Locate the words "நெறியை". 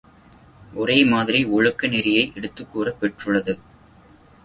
1.87-2.31